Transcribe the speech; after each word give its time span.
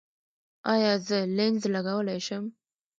ایا 0.73 0.93
زه 1.07 1.17
لینز 1.37 1.63
لګولی 1.73 2.19
شم؟ 2.25 2.45